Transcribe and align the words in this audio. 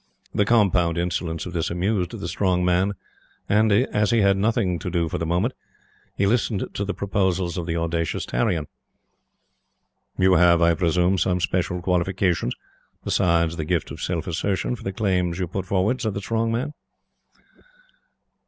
The 0.33 0.45
compound 0.45 0.97
insolence 0.97 1.45
of 1.45 1.53
this 1.53 1.69
amused 1.69 2.09
the 2.19 2.27
Strong 2.27 2.65
Man, 2.65 2.93
and, 3.47 3.71
as 3.71 4.09
he 4.09 4.21
had 4.21 4.35
nothing 4.35 4.79
to 4.79 4.89
do 4.89 5.07
for 5.07 5.19
the 5.19 5.27
moment, 5.27 5.53
he 6.17 6.25
listened 6.25 6.65
to 6.73 6.83
the 6.83 6.95
proposals 6.95 7.55
of 7.55 7.67
the 7.67 7.75
audacious 7.77 8.25
Tarrion. 8.25 8.65
"You 10.17 10.33
have, 10.33 10.59
I 10.59 10.73
presume, 10.73 11.19
some 11.19 11.39
special 11.39 11.83
qualifications, 11.83 12.55
besides 13.03 13.57
the 13.57 13.63
gift 13.63 13.91
of 13.91 14.01
self 14.01 14.25
assertion, 14.25 14.75
for 14.75 14.81
the 14.81 14.91
claims 14.91 15.37
you 15.37 15.45
put 15.45 15.67
forwards?" 15.67 16.01
said 16.01 16.15
the 16.15 16.19
Strong 16.21 16.51
Man. 16.51 16.73